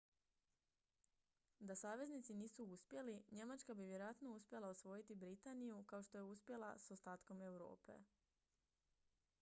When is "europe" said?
7.41-7.97